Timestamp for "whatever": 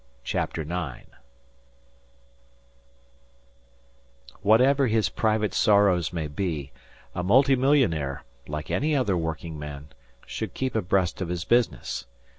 4.41-4.87